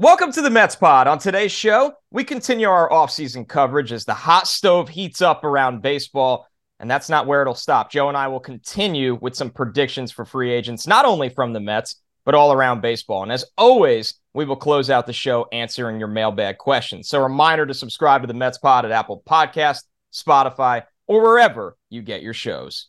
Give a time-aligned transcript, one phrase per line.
[0.00, 1.08] Welcome to the Mets Pod.
[1.08, 5.82] On today's show, we continue our offseason coverage as the hot stove heats up around
[5.82, 6.46] baseball,
[6.78, 7.92] and that's not where it'll stop.
[7.92, 11.60] Joe and I will continue with some predictions for free agents, not only from the
[11.60, 13.24] Mets, but all around baseball.
[13.24, 17.10] And as always, we will close out the show answering your mailbag questions.
[17.10, 19.80] So, reminder to subscribe to the Mets Pod at Apple Podcast,
[20.14, 22.86] Spotify, or wherever you get your shows.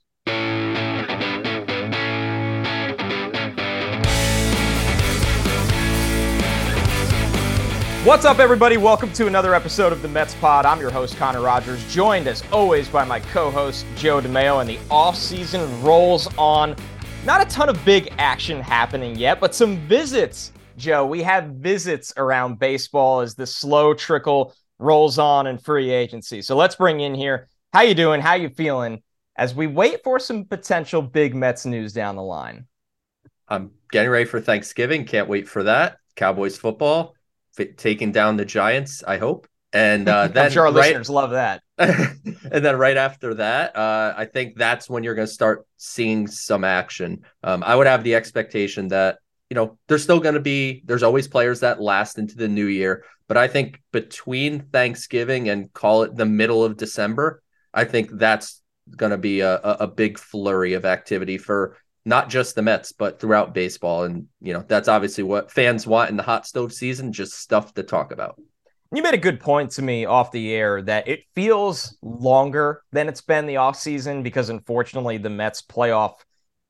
[8.03, 8.77] What's up, everybody?
[8.77, 10.65] Welcome to another episode of the Mets Pod.
[10.65, 14.67] I'm your host, Connor Rogers, joined as always by my co host, Joe DeMayo, and
[14.67, 16.75] the offseason rolls on.
[17.25, 21.05] Not a ton of big action happening yet, but some visits, Joe.
[21.05, 26.41] We have visits around baseball as the slow trickle rolls on in free agency.
[26.41, 27.49] So let's bring in here.
[27.71, 28.19] How you doing?
[28.19, 29.03] How you feeling
[29.35, 32.65] as we wait for some potential big Mets news down the line?
[33.47, 35.05] I'm getting ready for Thanksgiving.
[35.05, 35.97] Can't wait for that.
[36.15, 37.13] Cowboys football
[37.77, 39.03] taking down the Giants.
[39.05, 39.47] I hope.
[39.73, 41.61] And uh, then I'm sure our right, listeners love that.
[41.77, 46.27] and then right after that, uh, I think that's when you're going to start seeing
[46.27, 47.23] some action.
[47.43, 51.03] Um, I would have the expectation that you know there's still going to be there's
[51.03, 56.03] always players that last into the new year, but I think between Thanksgiving and call
[56.03, 57.41] it the middle of December,
[57.73, 58.61] I think that's
[58.95, 63.19] going to be a, a big flurry of activity for not just the Mets, but
[63.19, 64.03] throughout baseball.
[64.03, 67.73] And, you know, that's obviously what fans want in the hot stove season, just stuff
[67.75, 68.39] to talk about.
[68.93, 73.07] You made a good point to me off the air that it feels longer than
[73.07, 76.15] it's been the offseason because unfortunately the Mets playoff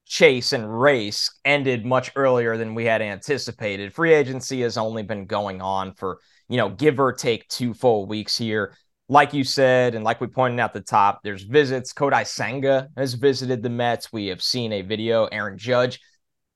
[0.06, 3.94] chase and race ended much earlier than we had anticipated.
[3.94, 8.06] Free agency has only been going on for, you know, give or take two full
[8.06, 8.76] weeks here
[9.12, 11.92] like you said, and like we pointed out the top, there's visits.
[11.92, 14.14] Kodai Senga has visited the Mets.
[14.14, 15.26] We have seen a video.
[15.26, 16.00] Aaron Judge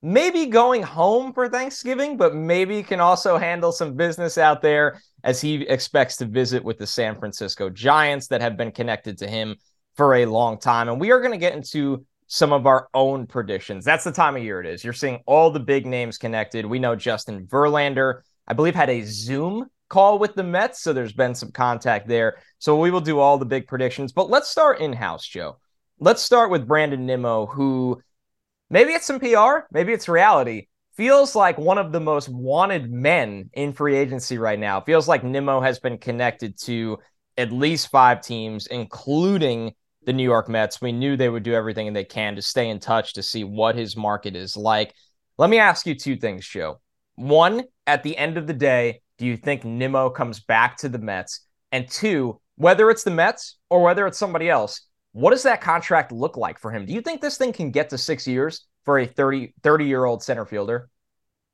[0.00, 5.38] maybe going home for Thanksgiving, but maybe can also handle some business out there as
[5.38, 9.56] he expects to visit with the San Francisco Giants that have been connected to him
[9.94, 10.88] for a long time.
[10.88, 13.84] And we are going to get into some of our own predictions.
[13.84, 14.82] That's the time of year it is.
[14.82, 16.64] You're seeing all the big names connected.
[16.64, 20.80] We know Justin Verlander, I believe, had a Zoom call with the Mets.
[20.80, 22.38] So there's been some contact there.
[22.58, 24.12] So we will do all the big predictions.
[24.12, 25.58] But let's start in house, Joe.
[25.98, 28.02] Let's start with Brandon Nimmo, who
[28.68, 30.68] maybe it's some PR, maybe it's reality.
[30.96, 34.80] Feels like one of the most wanted men in free agency right now.
[34.80, 36.98] Feels like Nimmo has been connected to
[37.36, 40.80] at least five teams, including the New York Mets.
[40.80, 43.74] We knew they would do everything they can to stay in touch to see what
[43.74, 44.94] his market is like.
[45.36, 46.80] Let me ask you two things, Joe.
[47.16, 50.98] One, at the end of the day, do you think Nimmo comes back to the
[50.98, 51.46] Mets?
[51.72, 54.82] And two, whether it's the Mets or whether it's somebody else,
[55.12, 56.84] what does that contract look like for him?
[56.84, 60.04] Do you think this thing can get to six years for a 30, 30 year
[60.04, 60.88] old center fielder?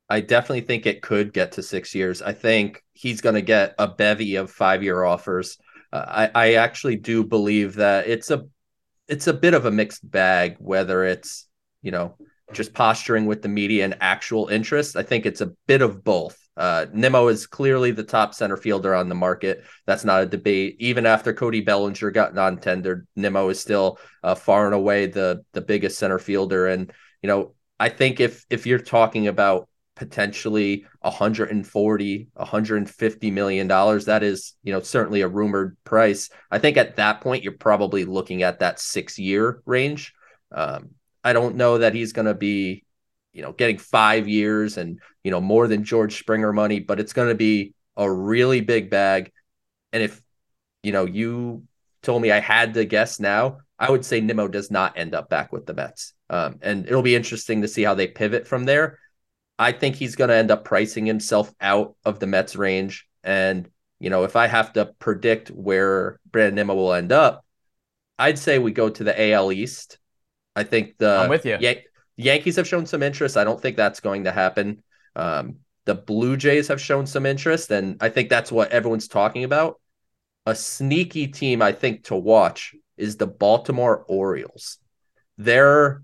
[0.09, 2.21] I definitely think it could get to six years.
[2.21, 5.57] I think he's going to get a bevy of five year offers.
[5.91, 8.45] Uh, I, I actually do believe that it's a
[9.07, 11.47] it's a bit of a mixed bag whether it's
[11.81, 12.15] you know
[12.51, 14.95] just posturing with the media and actual interest.
[14.95, 16.37] I think it's a bit of both.
[16.55, 19.63] Uh, Nimmo is clearly the top center fielder on the market.
[19.87, 20.75] That's not a debate.
[20.79, 25.61] Even after Cody Bellinger got non-tendered, Nimmo is still uh, far and away the the
[25.61, 26.67] biggest center fielder.
[26.67, 34.05] And you know, I think if if you're talking about potentially 140 150 million dollars
[34.05, 38.03] that is you know certainly a rumored price i think at that point you're probably
[38.03, 40.15] looking at that six year range
[40.51, 40.89] um,
[41.23, 42.83] i don't know that he's going to be
[43.33, 47.13] you know, getting five years and, you know, more than George Springer money, but it's
[47.13, 49.31] going to be a really big bag.
[49.91, 50.21] And if,
[50.83, 51.63] you know, you
[52.03, 55.29] told me I had to guess now, I would say Nimmo does not end up
[55.29, 56.13] back with the Mets.
[56.29, 58.99] Um, and it'll be interesting to see how they pivot from there.
[59.57, 63.07] I think he's going to end up pricing himself out of the Mets range.
[63.23, 63.67] And,
[63.99, 67.45] you know, if I have to predict where Brandon Nimmo will end up,
[68.19, 69.97] I'd say we go to the AL East.
[70.55, 71.57] I think the I'm with you.
[71.59, 71.81] The
[72.15, 73.37] Yankees have shown some interest.
[73.37, 74.83] I don't think that's going to happen.
[75.15, 79.43] Um, the Blue Jays have shown some interest, and I think that's what everyone's talking
[79.43, 79.79] about.
[80.45, 84.77] A sneaky team, I think, to watch is the Baltimore Orioles.
[85.37, 86.03] Their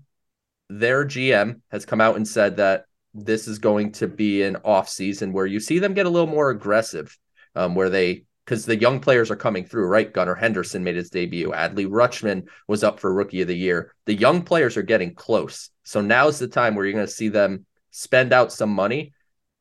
[0.68, 4.88] their GM has come out and said that this is going to be an off
[4.88, 7.16] season where you see them get a little more aggressive,
[7.54, 10.12] um, where they because the young players are coming through, right?
[10.12, 11.52] Gunnar Henderson made his debut.
[11.52, 13.94] Adley Rutschman was up for Rookie of the Year.
[14.06, 15.70] The young players are getting close.
[15.84, 19.12] So now's the time where you're going to see them spend out some money.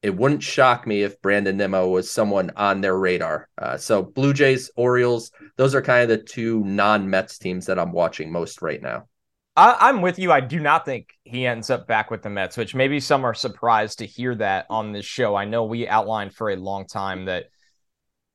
[0.01, 3.47] It wouldn't shock me if Brandon Nimmo was someone on their radar.
[3.59, 7.91] Uh, so Blue Jays, Orioles, those are kind of the two non-Mets teams that I'm
[7.91, 9.07] watching most right now.
[9.55, 10.31] I, am with you.
[10.31, 13.35] I do not think he ends up back with the Mets, which maybe some are
[13.35, 15.35] surprised to hear that on this show.
[15.35, 17.49] I know we outlined for a long time that,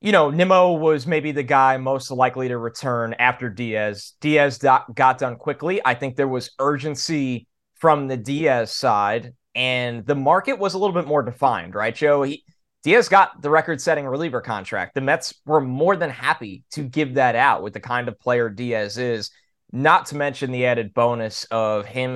[0.05, 4.13] you know, Nimmo was maybe the guy most likely to return after Diaz.
[4.21, 5.81] Diaz got done quickly.
[5.83, 10.93] I think there was urgency from the Diaz side, and the market was a little
[10.93, 12.21] bit more defined, right, Joe?
[12.21, 12.43] He,
[12.83, 14.93] Diaz got the record setting reliever contract.
[14.93, 18.47] The Mets were more than happy to give that out with the kind of player
[18.47, 19.31] Diaz is
[19.71, 22.15] not to mention the added bonus of him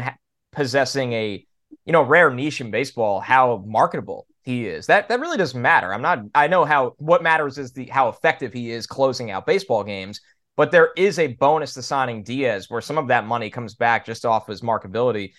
[0.52, 1.44] possessing a
[1.86, 5.94] you know rare niche in baseball how marketable he is that that really doesn't matter
[5.94, 9.46] i'm not i know how what matters is the how effective he is closing out
[9.46, 10.22] baseball games
[10.58, 14.06] but there is a bonus to signing diaz where some of that money comes back
[14.06, 15.34] just off his markability.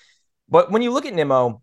[0.48, 1.60] but when you look at nimmo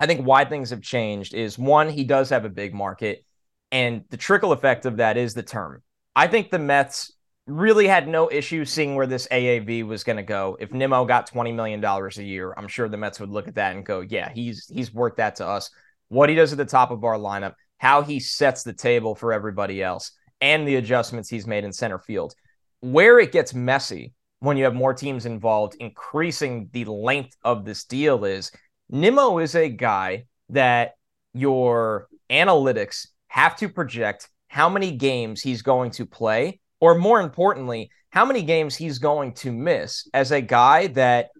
[0.00, 3.22] i think why things have changed is one he does have a big market
[3.70, 5.82] and the trickle effect of that is the term
[6.16, 7.12] i think the mets
[7.46, 10.56] really had no issue seeing where this AAV was going to go.
[10.60, 13.74] If Nimmo got $20 million a year, I'm sure the Mets would look at that
[13.74, 15.70] and go, yeah, he's he's worth that to us.
[16.12, 19.32] What he does at the top of our lineup, how he sets the table for
[19.32, 20.12] everybody else,
[20.42, 22.34] and the adjustments he's made in center field.
[22.80, 27.84] Where it gets messy when you have more teams involved, increasing the length of this
[27.84, 28.52] deal is
[28.90, 30.96] Nimmo is a guy that
[31.32, 37.90] your analytics have to project how many games he's going to play or more importantly,
[38.10, 41.30] how many games he's going to miss as a guy that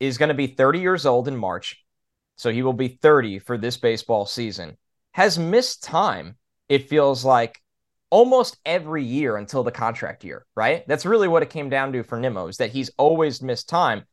[0.00, 1.78] is going to be 30 years old in March.
[2.36, 4.76] So he will be 30 for this baseball season.
[5.12, 6.36] Has missed time,
[6.68, 7.60] it feels like
[8.10, 10.86] almost every year until the contract year, right?
[10.86, 14.04] That's really what it came down to for Nimmo is that he's always missed time.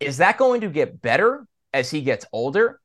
[0.00, 2.80] Is that going to get better as he gets older?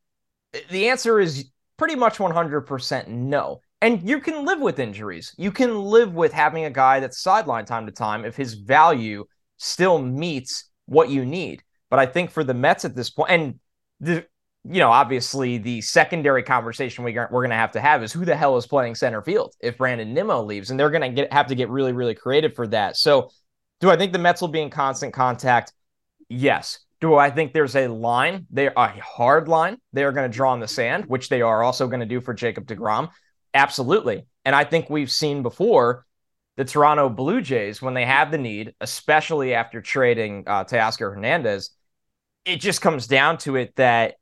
[0.69, 3.61] The answer is pretty much 100% no.
[3.81, 5.35] And you can live with injuries.
[5.37, 9.25] You can live with having a guy that's sidelined time to time if his value
[9.57, 11.61] still meets what you need.
[11.91, 13.59] But I think for the Mets at this point, and
[13.99, 14.25] the
[14.69, 18.25] you know, obviously the secondary conversation we we're going to have to have is who
[18.25, 21.47] the hell is playing center field if Brandon Nimmo leaves, and they're going to have
[21.47, 22.97] to get really really creative for that.
[22.97, 23.29] So,
[23.79, 25.73] do I think the Mets will be in constant contact?
[26.29, 26.79] Yes.
[26.99, 28.47] Do I think there's a line?
[28.49, 29.77] They a hard line.
[29.93, 32.19] They are going to draw in the sand, which they are also going to do
[32.19, 33.09] for Jacob DeGrom.
[33.53, 34.25] Absolutely.
[34.45, 36.05] And I think we've seen before
[36.57, 41.69] the Toronto Blue Jays, when they have the need, especially after trading uh, Teoscar Hernandez,
[42.45, 44.15] it just comes down to it that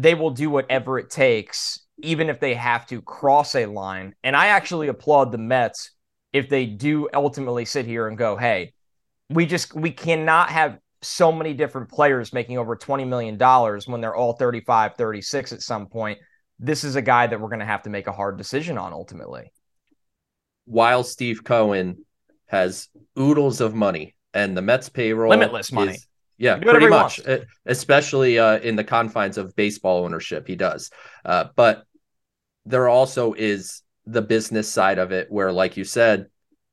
[0.00, 4.14] they will do whatever it takes, even if they have to cross a line.
[4.22, 5.92] And I actually applaud the Mets
[6.32, 8.74] if they do ultimately sit here and go, hey,
[9.30, 13.38] we just we cannot have so many different players making over $20 million
[13.86, 16.18] when they're all 35, 36 at some point
[16.58, 18.92] this is a guy that we're going to have to make a hard decision on
[18.92, 19.52] ultimately.
[20.64, 22.04] While Steve Cohen
[22.46, 25.98] has oodles of money and the Mets payroll limitless money.
[26.38, 27.20] Yeah, pretty much,
[27.66, 30.90] especially uh, in the confines of baseball ownership, he does.
[31.24, 31.84] Uh, but
[32.64, 36.26] there also is the business side of it where, like you said,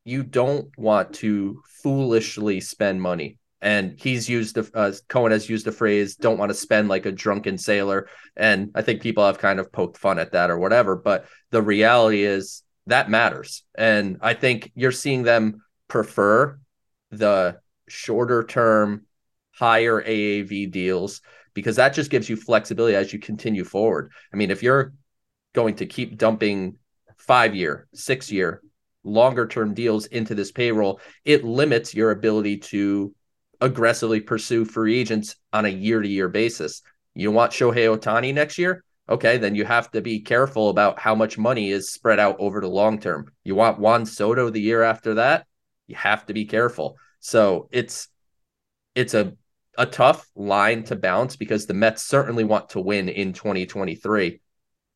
[0.03, 5.65] you don't want to foolishly spend money and he's used the uh, Cohen has used
[5.65, 8.07] the phrase "don't want to spend like a drunken sailor,"
[8.37, 10.95] and I think people have kind of poked fun at that or whatever.
[10.95, 16.59] But the reality is that matters, and I think you're seeing them prefer
[17.09, 19.04] the shorter term,
[19.57, 21.21] higher AAV deals
[21.53, 24.11] because that just gives you flexibility as you continue forward.
[24.33, 24.93] I mean, if you're
[25.53, 26.77] going to keep dumping
[27.17, 28.61] five year, six year,
[29.03, 33.15] longer term deals into this payroll, it limits your ability to
[33.61, 36.81] aggressively pursue free agents on a year to year basis.
[37.13, 38.83] You want Shohei Ohtani next year?
[39.07, 42.59] Okay, then you have to be careful about how much money is spread out over
[42.59, 43.31] the long term.
[43.43, 45.45] You want Juan Soto the year after that?
[45.87, 46.97] You have to be careful.
[47.19, 48.07] So it's
[48.95, 49.33] it's a
[49.77, 54.41] a tough line to bounce because the Mets certainly want to win in 2023.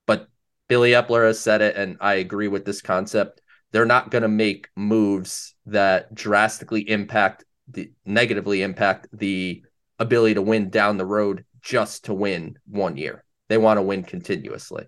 [0.05, 0.27] But
[0.67, 3.41] Billy Eppler has said it, and I agree with this concept.
[3.71, 9.63] They're not going to make moves that drastically impact the negatively impact the
[9.99, 13.23] ability to win down the road just to win one year.
[13.47, 14.85] They want to win continuously.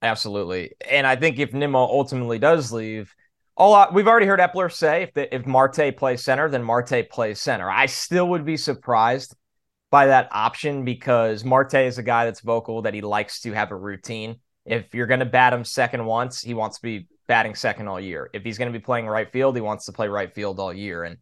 [0.00, 0.72] Absolutely.
[0.88, 3.14] And I think if Nimmo ultimately does leave,
[3.56, 7.40] all we've already heard Eppler say if the, if Marte plays center, then Marte plays
[7.40, 7.70] center.
[7.70, 9.34] I still would be surprised
[9.90, 13.70] by that option because Marte is a guy that's vocal that he likes to have
[13.70, 14.36] a routine.
[14.64, 18.00] If you're going to bat him second once, he wants to be batting second all
[18.00, 18.30] year.
[18.32, 20.72] If he's going to be playing right field, he wants to play right field all
[20.72, 21.04] year.
[21.04, 21.18] And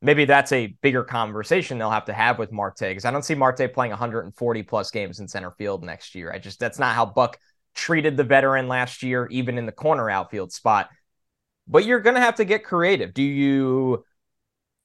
[0.00, 3.34] maybe that's a bigger conversation they'll have to have with Marte because I don't see
[3.34, 6.32] Marte playing 140 plus games in center field next year.
[6.32, 7.38] I just that's not how Buck
[7.74, 10.88] treated the veteran last year, even in the corner outfield spot.
[11.66, 13.14] But you're going to have to get creative.
[13.14, 14.04] Do you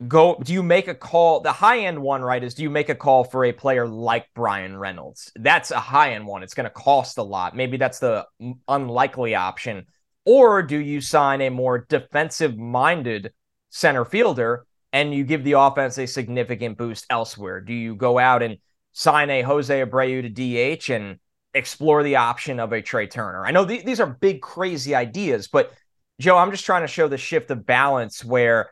[0.08, 1.42] go do you make a call?
[1.42, 4.28] The high end one right is do you make a call for a player like
[4.34, 5.32] Bryan Reynolds?
[5.36, 6.44] That's a high end one.
[6.44, 7.56] It's going to cost a lot.
[7.56, 8.26] Maybe that's the
[8.68, 9.86] unlikely option.
[10.26, 13.34] Or do you sign a more defensive minded
[13.70, 17.62] center fielder and you give the offense a significant boost elsewhere?
[17.62, 18.58] Do you go out and
[18.94, 21.18] sign a Jose Abreu to DH and
[21.54, 23.46] explore the option of a Trea Turner?
[23.46, 25.72] I know th- these are big crazy ideas but
[26.20, 28.70] Joe I'm just trying to show the shift of balance where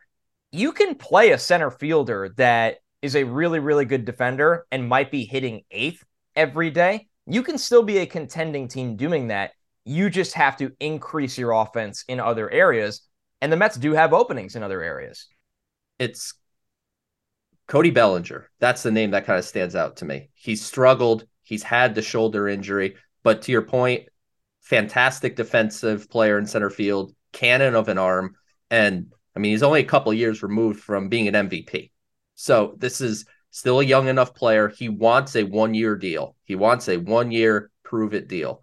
[0.51, 5.11] you can play a center fielder that is a really, really good defender and might
[5.11, 6.03] be hitting eighth
[6.35, 7.07] every day.
[7.25, 9.51] You can still be a contending team doing that.
[9.85, 13.01] You just have to increase your offense in other areas.
[13.41, 15.27] And the Mets do have openings in other areas.
[15.99, 16.33] It's
[17.67, 18.49] Cody Bellinger.
[18.59, 20.29] That's the name that kind of stands out to me.
[20.33, 21.25] He's struggled.
[21.43, 22.95] He's had the shoulder injury.
[23.23, 24.07] But to your point,
[24.61, 28.35] fantastic defensive player in center field, cannon of an arm.
[28.71, 31.91] And I mean, he's only a couple years removed from being an MVP.
[32.35, 34.69] So this is still a young enough player.
[34.69, 36.35] He wants a one year deal.
[36.45, 38.61] He wants a one year prove it deal.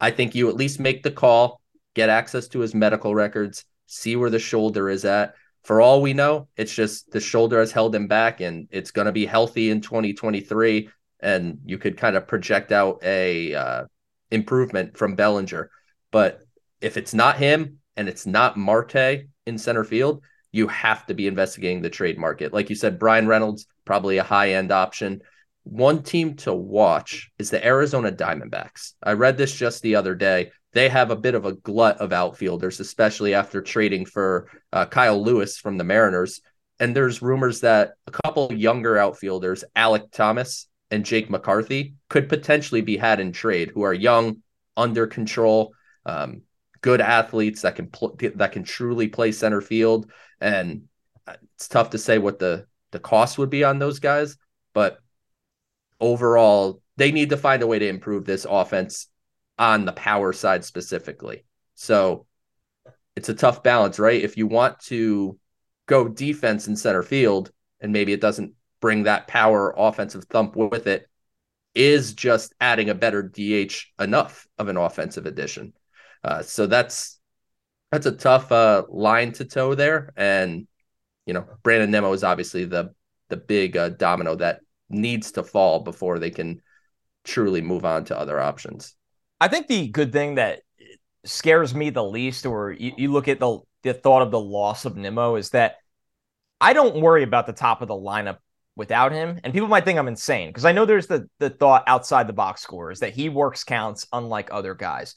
[0.00, 1.60] I think you at least make the call,
[1.94, 5.34] get access to his medical records, see where the shoulder is at.
[5.64, 9.06] For all we know, it's just the shoulder has held him back and it's going
[9.06, 10.88] to be healthy in 2023.
[11.20, 13.84] And you could kind of project out a uh,
[14.30, 15.70] improvement from Bellinger.
[16.10, 16.40] But
[16.80, 21.26] if it's not him and it's not Marte in center field, you have to be
[21.26, 22.50] investigating the trade market.
[22.50, 25.20] Like you said, Bryan Reynolds, probably a high end option.
[25.64, 28.94] One team to watch is the Arizona Diamondbacks.
[29.02, 30.50] I read this just the other day.
[30.72, 35.22] They have a bit of a glut of outfielders, especially after trading for uh, Kyle
[35.22, 36.40] Lewis from the Mariners.
[36.78, 42.80] And there's rumors that a couple younger outfielders, Alek Thomas and Jake McCarthy, could potentially
[42.80, 44.38] be had in trade, who are young,
[44.74, 45.74] under control.
[46.06, 46.42] Um,
[46.80, 50.10] good athletes that can pl- that can truly play center field.
[50.40, 50.84] And
[51.54, 54.36] it's tough to say what the the cost would be on those guys
[54.72, 54.98] but
[56.00, 59.08] overall they need to find a way to improve this offense
[59.58, 61.44] on the power side specifically.
[61.74, 62.26] So
[63.16, 64.22] it's a tough balance right?
[64.22, 65.38] If you want to
[65.86, 70.86] go defense in center field and maybe it doesn't bring that power offensive thump with
[70.86, 71.06] it
[71.74, 75.72] is just adding a better DH enough of an offensive addition
[76.24, 77.18] uh, so that's
[77.90, 80.66] that's a tough uh, line to toe there, and
[81.26, 82.94] you know Brandon Nimmo is obviously the
[83.28, 86.60] the big uh, domino that needs to fall before they can
[87.24, 88.94] truly move on to other options.
[89.40, 90.60] I think the good thing that
[91.24, 94.84] scares me the least, or you, you look at the the thought of the loss
[94.84, 95.76] of Nimmo, is that
[96.60, 98.38] I don't worry about the top of the lineup
[98.76, 99.40] without him.
[99.42, 102.32] And people might think I'm insane because I know there's the the thought outside the
[102.32, 105.16] box score is that he works counts unlike other guys.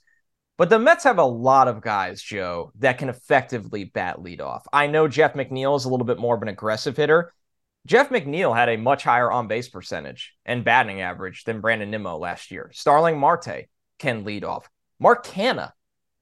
[0.58, 4.62] But the Mets have a lot of guys, Joe, that can effectively bat leadoff.
[4.72, 7.34] I know Jeff McNeil is a little bit more of an aggressive hitter.
[7.88, 12.18] Jeff McNeil had a much higher on base percentage and batting average than Brandon Nimmo
[12.18, 12.70] last year.
[12.74, 13.66] Starling Marte
[14.00, 14.70] can lead off.
[15.00, 15.72] Mark Canha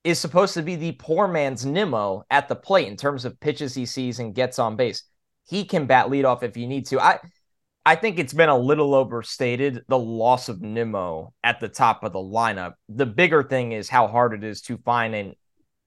[0.03, 3.75] is supposed to be the poor man's Nimmo at the plate in terms of pitches
[3.75, 5.03] he sees and gets on base.
[5.47, 7.00] He can bat leadoff if you need to.
[7.00, 7.19] I
[7.85, 12.13] I think it's been a little overstated the loss of Nimmo at the top of
[12.13, 12.73] the lineup.
[12.89, 15.33] The bigger thing is how hard it is to find an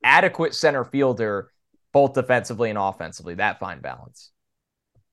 [0.02, 1.50] adequate center fielder,
[1.92, 3.34] both defensively and offensively.
[3.36, 4.32] That fine balance.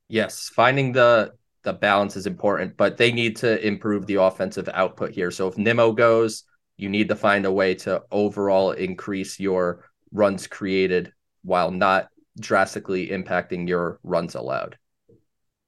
[0.07, 1.33] Yes, finding the
[1.63, 5.29] the balance is important, but they need to improve the offensive output here.
[5.29, 6.43] So if Nimmo goes,
[6.77, 12.09] you need to find a way to overall increase your runs created while not
[12.39, 14.77] drastically impacting your runs allowed.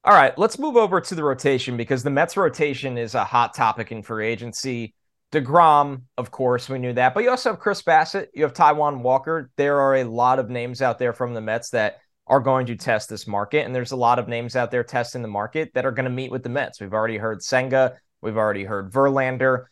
[0.05, 3.53] All right, let's move over to the rotation because the Mets rotation is a hot
[3.53, 4.93] topic in free agency.
[5.31, 9.01] DeGrom, of course, we knew that, but you also have Chris Bassitt, you have Taijuan
[9.01, 9.49] Walker.
[9.55, 12.75] There are a lot of names out there from the Mets that are going to
[12.75, 15.85] test this market, and there's a lot of names out there testing the market that
[15.85, 16.81] are going to meet with the Mets.
[16.81, 19.67] We've already heard Senga, we've already heard Verlander.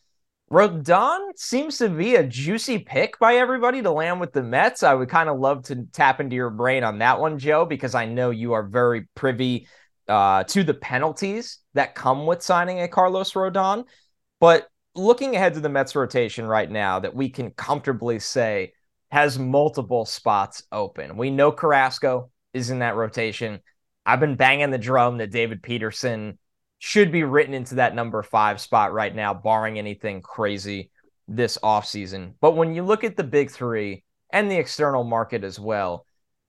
[0.50, 4.82] Rodon seems to be a juicy pick by everybody to land with the Mets.
[4.82, 7.96] I would kind of love to tap into your brain on that one, Joe, because
[7.96, 9.68] I know you are very privy
[10.08, 13.86] uh, to the penalties that come with signing a Carlos Rodon.
[14.40, 18.74] But looking ahead to the Mets rotation right now, that we can comfortably say
[19.12, 21.18] has multiple spots open.
[21.18, 23.60] We know Carrasco is in that rotation.
[24.06, 26.40] I've been banging the drum that David Peterson
[26.80, 30.90] should be written into that number five spot right now, barring anything crazy
[31.28, 32.34] this offseason.
[32.42, 36.06] But when you look at the big three and the external market as well,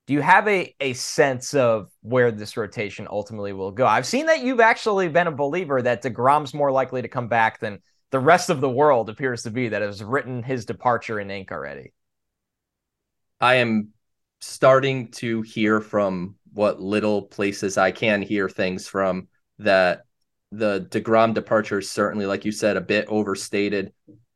[0.07, 3.87] do you have a, a sense of where this rotation ultimately will go?
[3.87, 7.61] I've seen that you've actually been a believer that DeGrom's more likely to come back
[7.61, 7.79] than
[8.11, 11.53] the rest of the world appears to be that has written his departure in ink
[11.53, 11.93] already.
[13.41, 13.91] I am
[14.41, 19.29] starting to hear from what little places I can hear things from
[19.59, 20.03] that
[20.51, 23.93] the DeGrom departure is certainly, like you said, a bit overstated.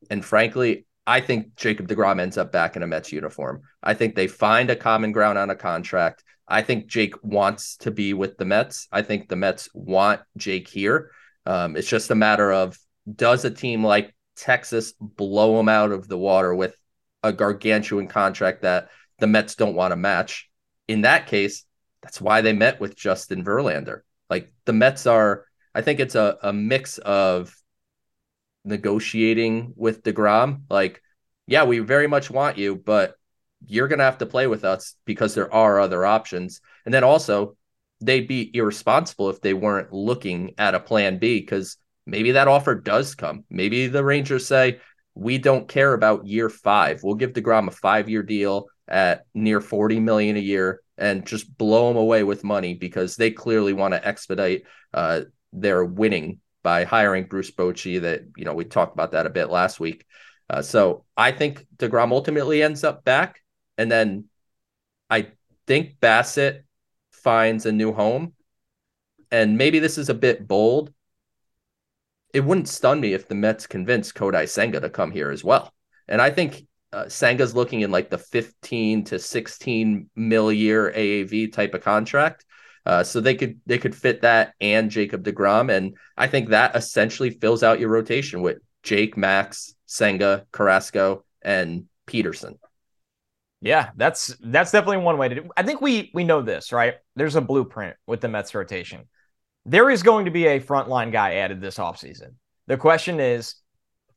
[0.08, 3.62] And frankly, I think Jacob DeGrom ends up back in a Mets uniform.
[3.82, 6.24] I think they find a common ground on a contract.
[6.48, 8.88] I think Jake wants to be with the Mets.
[8.90, 11.10] I think the Mets want Jake here.
[11.44, 12.76] Um, it's just a matter of
[13.12, 16.76] does a team like Texas blow him out of the water with
[17.22, 20.48] a gargantuan contract that the Mets don't want to match?
[20.88, 21.64] In that case,
[22.02, 24.00] that's why they met with Justin Verlander.
[24.28, 25.44] Like the Mets are,
[25.74, 27.54] I think it's a, a mix of
[28.66, 30.62] negotiating with DeGrom.
[30.68, 31.02] Like,
[31.46, 33.14] yeah, we very much want you, but
[33.66, 36.60] you're going to have to play with us because there are other options.
[36.84, 37.56] And then also,
[38.00, 42.74] they'd be irresponsible if they weren't looking at a plan B because maybe that offer
[42.74, 43.44] does come.
[43.48, 44.80] Maybe the Rangers say,
[45.14, 47.02] we don't care about year five.
[47.02, 51.56] We'll give DeGrom a five year deal at near 40 million a year and just
[51.56, 56.82] blow them away with money because they clearly want to expedite uh, their winning by
[56.82, 60.04] hiring Bruce Bochy that, you know, we talked about that a bit last week.
[60.50, 63.40] Uh, so I think DeGrom ultimately ends up back.
[63.78, 64.24] And then
[65.08, 65.28] I
[65.68, 66.64] think Bassitt
[67.12, 68.32] finds a new home.
[69.30, 70.92] And maybe this is a bit bold.
[72.34, 75.72] It wouldn't stun me if the Mets convinced Kodai Senga to come here as well.
[76.08, 81.52] And I think uh, Senga's looking in like the 15 to 16 mil year AAV
[81.52, 82.44] type of contract.
[82.86, 86.76] Uh, so they could they could fit that and Jacob DeGrom, and I think that
[86.76, 92.58] essentially fills out your rotation with Jake, Max, Senga, Carrasco, and Peterson.
[93.60, 95.50] Yeah, that's that's definitely one way to do.
[95.56, 96.94] I think we we know this, right?
[97.16, 99.08] There's a blueprint with the Mets rotation.
[99.64, 102.34] There is going to be a frontline guy added this offseason.
[102.68, 103.56] The question is,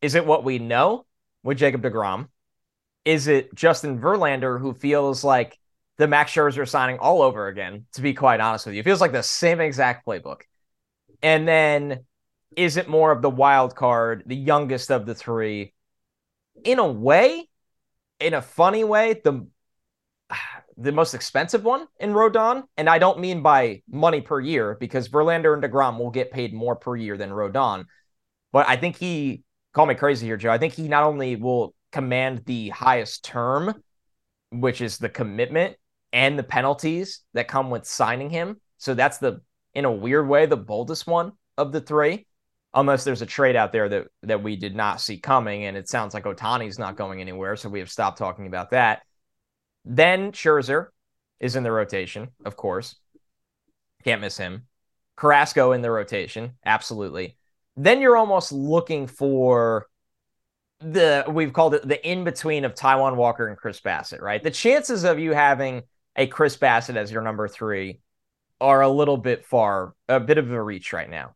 [0.02, 1.08] is it what we know
[1.42, 2.28] with Jacob DeGrom?
[3.06, 5.58] Is it Justin Verlander who feels like
[6.00, 8.80] the Max Scherzer signing all over again, to be quite honest with you?
[8.80, 10.42] It feels like the same exact playbook.
[11.22, 12.06] And then
[12.56, 15.74] is it more of the wild card, the youngest of the three?
[16.64, 17.50] In a way,
[18.22, 19.46] in a funny way, the
[20.78, 22.64] the most expensive one in Rodon.
[22.78, 26.54] And I don't mean by money per year because Verlander and DeGrom will get paid
[26.54, 27.84] more per year than Rodon.
[28.54, 29.44] But I think he,
[29.74, 30.50] call me crazy here, Joe.
[30.50, 33.84] I think he not only will command the highest term,
[34.52, 35.76] which is the commitment
[36.12, 38.60] and the penalties that come with signing him.
[38.78, 39.42] So that's the,
[39.74, 42.26] in a weird way, the boldest one of the three,
[42.74, 45.90] unless there's a trade out there that that we did not see coming, and it
[45.90, 49.02] sounds like Ohtani's not going anywhere, so we have stopped talking about that.
[49.86, 50.88] Then Scherzer
[51.40, 52.96] is in the rotation, of course.
[54.04, 54.68] Can't miss him.
[55.16, 57.38] Carrasco in the rotation, absolutely.
[57.76, 59.88] Then you're almost looking for
[60.80, 64.42] the we've called it the in between of Taijuan Walker and Chris Bassitt, right?
[64.42, 65.84] The chances of you having
[66.20, 68.02] a Chris Bassitt as your number three
[68.62, 71.34] are a little bit far, a bit of a reach right now.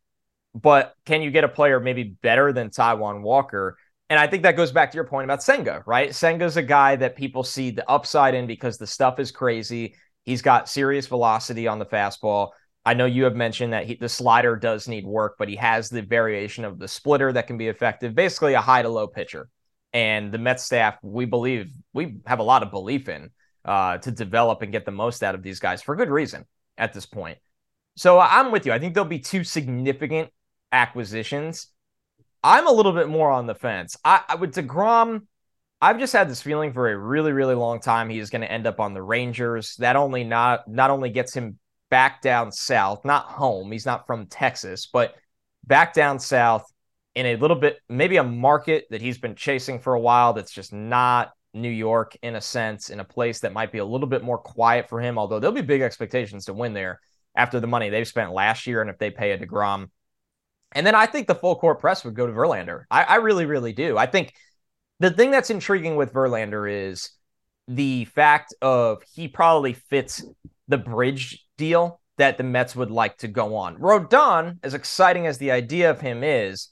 [0.53, 3.77] But can you get a player maybe better than Taijuan Walker?
[4.09, 6.09] And I think that goes back to your point about Senga, right?
[6.09, 9.95] Senga's a guy that people see the upside in because the stuff is crazy.
[10.25, 12.49] He's got serious velocity on the fastball.
[12.85, 15.89] I know you have mentioned that he, the slider does need work, but he has
[15.89, 18.13] the variation of the splitter that can be effective.
[18.13, 19.47] Basically, a high to low pitcher.
[19.93, 23.29] And the Mets staff, we believe, we have a lot of belief in
[23.65, 26.45] uh, to develop and get the most out of these guys for good reason
[26.77, 27.37] at this point.
[27.95, 28.71] So I'm with you.
[28.71, 30.29] I think there'll be two significant
[30.71, 31.67] acquisitions.
[32.43, 33.95] I'm a little bit more on the fence.
[34.03, 35.27] I, I with Degrom,
[35.81, 38.51] I've just had this feeling for a really, really long time he is going to
[38.51, 39.75] end up on the Rangers.
[39.77, 43.71] That only not not only gets him back down south, not home.
[43.71, 45.15] He's not from Texas, but
[45.63, 46.65] back down south
[47.15, 50.51] in a little bit, maybe a market that he's been chasing for a while that's
[50.51, 54.07] just not New York in a sense, in a place that might be a little
[54.07, 56.99] bit more quiet for him, although there'll be big expectations to win there
[57.35, 59.89] after the money they've spent last year and if they pay a DeGrom.
[60.73, 62.83] And then I think the full court press would go to Verlander.
[62.89, 63.97] I, I really, really do.
[63.97, 64.33] I think
[64.99, 67.11] the thing that's intriguing with Verlander is
[67.67, 70.25] the fact of he probably fits
[70.67, 73.77] the bridge deal that the Mets would like to go on.
[73.77, 76.69] Rodon, as exciting as the idea of him is,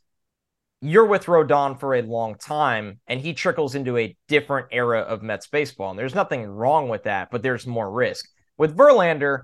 [0.82, 5.22] you're with Rodon for a long time, and he trickles into a different era of
[5.22, 5.92] Mets baseball.
[5.92, 8.28] And there's nothing wrong with that, but there's more risk.
[8.58, 9.44] With Verlander,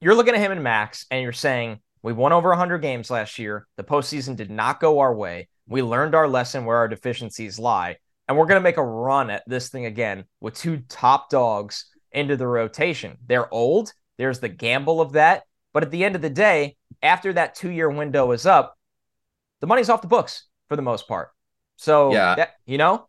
[0.00, 3.38] you're looking at him and Max, and you're saying, We won over 100 games last
[3.38, 3.68] year.
[3.76, 5.48] The postseason did not go our way.
[5.68, 7.96] We learned our lesson where our deficiencies lie.
[8.26, 11.86] And we're going to make a run at this thing again with two top dogs
[12.10, 13.16] into the rotation.
[13.26, 15.44] They're old, there's the gamble of that.
[15.72, 18.76] But at the end of the day, after that two year window is up,
[19.60, 21.30] the money's off the books for the most part.
[21.76, 23.08] So, yeah, that, you know?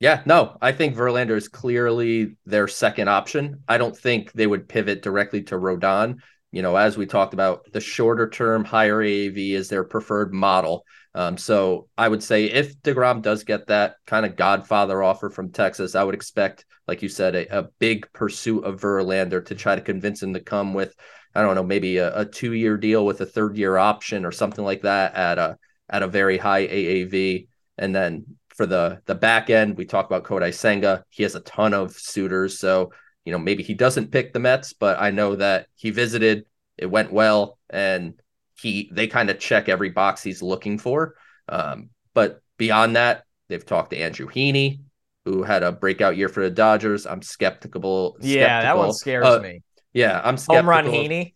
[0.00, 3.64] Yeah, no, I think Verlander is clearly their second option.
[3.66, 6.18] I don't think they would pivot directly to Rodon.
[6.52, 10.84] You know, as we talked about, the shorter term higher AAV is their preferred model.
[11.14, 15.50] Um, so I would say if DeGrom does get that kind of godfather offer from
[15.50, 19.74] Texas, I would expect, like you said, a, a big pursuit of Verlander to try
[19.74, 20.94] to convince him to come with,
[21.34, 24.30] I don't know, maybe a, a two year deal with a third year option or
[24.30, 27.48] something like that at a at a very high AAV.
[27.76, 28.24] And then
[28.58, 31.04] for the the back end, we talk about Kodai Senga.
[31.10, 32.92] He has a ton of suitors, so
[33.24, 36.44] you know maybe he doesn't pick the Mets, but I know that he visited,
[36.76, 38.20] it went well, and
[38.60, 41.14] he they kind of check every box he's looking for.
[41.48, 44.80] Um, but beyond that, they've talked to Andrew Heaney,
[45.24, 47.06] who had a breakout year for the Dodgers.
[47.06, 48.14] I'm skeptical.
[48.14, 48.40] skeptical.
[48.40, 49.62] Yeah, that one scares uh, me.
[49.92, 50.56] Yeah, I'm skeptical.
[50.56, 51.34] Home run Heaney.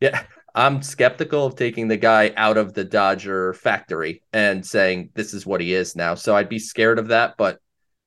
[0.00, 0.24] Yeah,
[0.56, 5.44] I'm skeptical of taking the guy out of the Dodger factory and saying this is
[5.44, 6.14] what he is now.
[6.14, 7.34] So I'd be scared of that.
[7.36, 7.60] But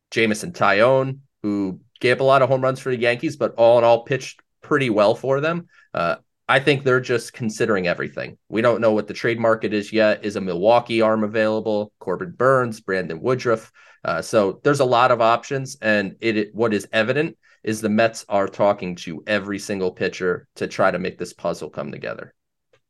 [0.09, 3.77] Jameson Taillon, who gave up a lot of home runs for the Yankees, but all
[3.77, 5.67] in all pitched pretty well for them.
[5.93, 6.15] Uh,
[6.47, 8.39] I think they're just considering everything.
[8.49, 10.25] We don't know what the trade market is yet.
[10.25, 11.93] Is a Milwaukee arm available?
[11.99, 13.71] Corbin Burnes, Brandon Woodruff.
[14.03, 17.89] Uh, so there's a lot of options, and it, it what is evident is the
[17.89, 22.33] Mets are talking to every single pitcher to try to make this puzzle come together.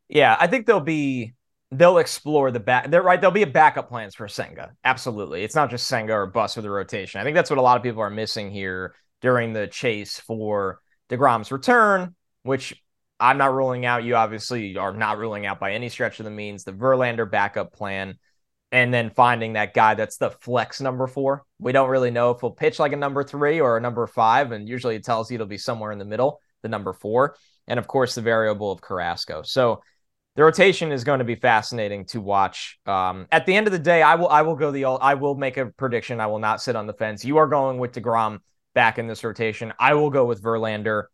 [0.09, 1.33] Yeah, I think they'll be
[1.71, 2.89] they'll explore the back.
[2.89, 3.21] They're right.
[3.21, 4.71] There'll be a backup plans for Senga.
[4.83, 7.21] Absolutely, it's not just Senga or Bus with the rotation.
[7.21, 10.81] I think that's what a lot of people are missing here during the chase for
[11.09, 12.81] Degrom's return, which
[13.19, 14.03] I'm not ruling out.
[14.03, 17.73] You obviously are not ruling out by any stretch of the means the Verlander backup
[17.73, 18.17] plan,
[18.71, 21.43] and then finding that guy that's the flex number four.
[21.59, 24.51] We don't really know if he'll pitch like a number three or a number five,
[24.51, 27.35] and usually it tells you it'll be somewhere in the middle, the number four,
[27.67, 29.43] and of course the variable of Carrasco.
[29.43, 29.83] So
[30.39, 32.79] the rotation is going to be fascinating to watch.
[32.85, 35.35] Um, at the end of the day, I will I will go the I will
[35.35, 36.21] make a prediction.
[36.21, 37.25] I will not sit on the fence.
[37.25, 38.39] You are going with Degrom
[38.73, 39.73] back in this rotation.
[39.77, 41.07] I will go with Verlander.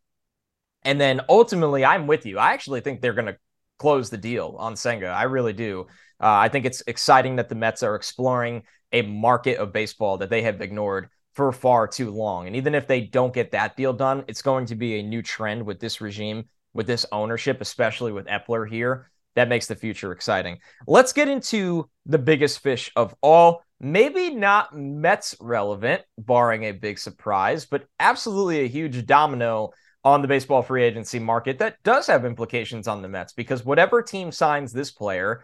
[0.83, 2.37] And then ultimately, I'm with you.
[2.37, 3.37] I actually think they're going to
[3.79, 5.07] close the deal on Senga.
[5.07, 5.87] I really do.
[6.21, 8.61] Uh, I think it's exciting that the Mets are exploring
[8.91, 12.45] a market of baseball that they have ignored for far too long.
[12.45, 15.23] And even if they don't get that deal done, it's going to be a new
[15.23, 16.43] trend with this regime,
[16.75, 19.09] with this ownership, especially with Eppler here.
[19.35, 20.59] That makes the future exciting.
[20.87, 23.63] Let's get into the biggest fish of all.
[23.79, 29.71] Maybe not Mets relevant, barring a big surprise, but absolutely a huge domino
[30.05, 34.01] on the baseball free agency market that does have implications on the Mets because whatever
[34.01, 35.43] team signs this player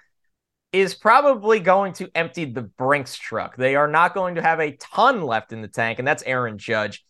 [0.72, 3.58] is probably going to empty the Brinks truck.
[3.58, 6.58] They are not going to have a ton left in the tank, and that's Aaron
[6.58, 7.04] Judge.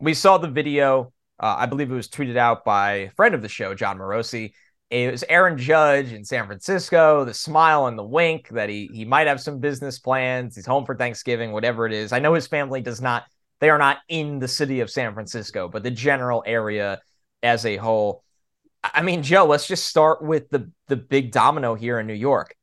[0.00, 1.12] We saw the video.
[1.38, 4.52] Uh, I believe it was tweeted out by a friend of the show, Jon Morosi.
[4.92, 9.06] It was Aaron Judge in San Francisco, the smile and the wink that he he
[9.06, 10.54] might have some business plans.
[10.54, 12.12] He's home for Thanksgiving, whatever it is.
[12.12, 13.24] I know his family does not
[13.60, 17.00] they are not in the city of San Francisco, but the general area
[17.42, 18.22] as a whole.
[18.84, 22.54] I mean, Joe, let's just start with the the big domino here in New York.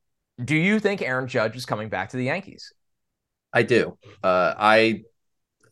[0.43, 2.71] Do you think Aaron Judge is coming back to the Yankees?
[3.51, 3.97] I do.
[4.23, 5.01] Uh, I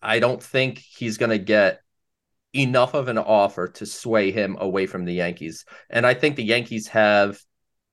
[0.02, 1.82] I don't think he's going to get
[2.58, 6.44] enough of an offer to sway him away from the Yankees, and I think the
[6.44, 7.40] Yankees have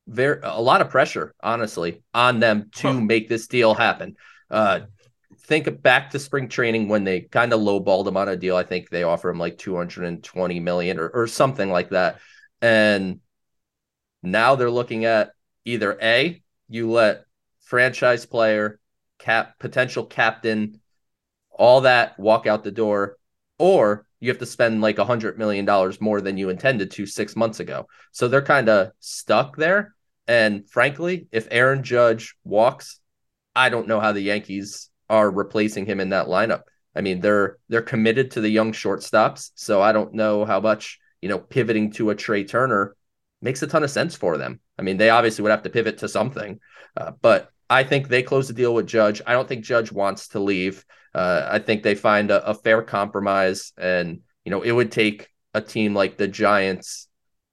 [0.07, 3.00] very a lot of pressure, honestly, on them to huh.
[3.00, 4.16] make this deal happen.
[4.50, 4.81] Uh,
[5.46, 8.57] think back to spring training when they kind of lowballed him on a deal.
[8.57, 12.20] I think they offer him like 220 million or, or something like that.
[12.62, 13.20] And
[14.22, 15.33] now they're looking at
[15.64, 17.24] either A, you let
[17.61, 18.81] franchise player,
[19.18, 20.81] cap potential captain,
[21.50, 23.16] all that walk out the door,
[23.59, 27.04] or you have to spend like a hundred million dollars more than you intended to
[27.04, 27.87] six months ago.
[28.10, 29.94] So they're kind of stuck there.
[30.26, 33.00] And frankly, if Aaron Judge walks,
[33.54, 36.62] I don't know how the Yankees are replacing him in that lineup.
[36.96, 40.98] I mean, they're they're committed to the young shortstops, so I don't know how much
[41.20, 42.96] you know pivoting to a Trea Turner
[43.42, 44.58] makes a ton of sense for them.
[44.78, 46.60] I mean, they obviously would have to pivot to something,
[46.96, 49.20] uh, but I think they close the deal with Judge.
[49.26, 50.82] I don't think Judge wants to leave.
[51.14, 55.29] Uh, I think they find a, a fair compromise, and you know, it would take
[55.55, 57.09] a team like the Giants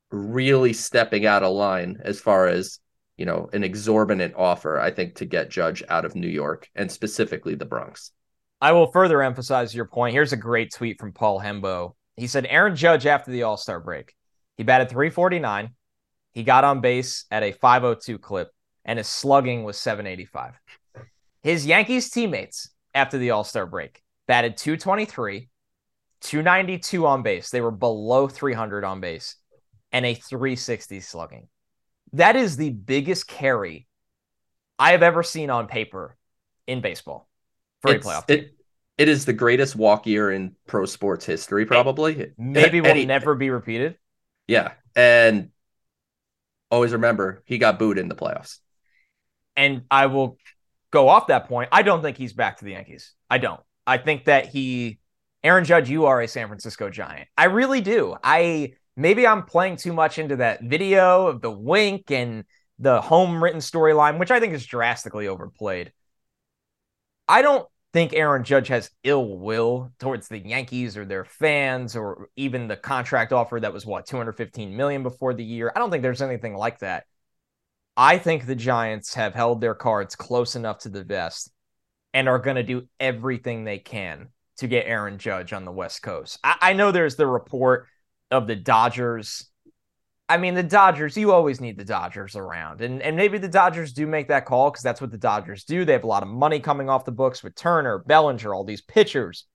[0.09, 2.79] really stepping out of line as far as
[3.21, 6.91] you know, an exorbitant offer, I think, to get Judge out of New York and
[6.91, 8.13] specifically the Bronx.
[8.59, 10.15] I will further emphasize your point.
[10.15, 11.93] Here's a great tweet from Paul Hembo.
[12.17, 14.15] He said Aaron Judge after the All Star break,
[14.57, 15.69] he batted 349.
[16.31, 18.49] He got on base at a 502 clip,
[18.85, 20.53] and his slugging was 785.
[21.43, 25.49] His Yankees teammates after the All Star break batted 223,
[26.21, 27.49] 292 on base.
[27.49, 29.35] They were below 300 on base,
[29.91, 31.47] and a 360 slugging.
[32.13, 33.87] That is the biggest carry
[34.77, 36.17] I have ever seen on paper
[36.67, 37.29] in baseball
[37.81, 38.29] for it's, a playoff.
[38.29, 38.55] It,
[38.97, 42.31] It is the greatest walk year in pro sports history, probably.
[42.37, 43.97] Maybe will never be repeated.
[44.47, 44.73] Yeah.
[44.95, 45.49] And
[46.69, 48.59] always remember he got booed in the playoffs.
[49.55, 50.37] And I will
[50.91, 51.69] go off that point.
[51.71, 53.13] I don't think he's back to the Yankees.
[53.29, 53.61] I don't.
[53.87, 54.99] I think that he
[55.43, 57.27] Aaron Judge, you are a San Francisco Giant.
[57.37, 58.15] I really do.
[58.23, 62.43] I maybe I'm playing too much into that video of the wink and
[62.77, 65.91] the home written storyline, which I think is drastically overplayed.
[67.27, 72.29] I don't think Aaron Judge has ill will towards the Yankees or their fans or
[72.35, 75.71] even the contract offer that was what 215 million before the year.
[75.75, 77.05] I don't think there's anything like that.
[78.01, 81.51] I think the Giants have held their cards close enough to the vest
[82.15, 86.01] and are going to do everything they can to get Aaron Judge on the West
[86.01, 86.39] Coast.
[86.43, 87.85] I, I know there's the report
[88.31, 89.51] of the Dodgers.
[90.27, 92.81] I mean, the Dodgers, you always need the Dodgers around.
[92.81, 95.85] And, and maybe the Dodgers do make that call because that's what the Dodgers do.
[95.85, 98.81] They have a lot of money coming off the books with Turner, Bellinger, all these
[98.81, 99.45] pitchers.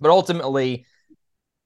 [0.00, 0.86] But ultimately,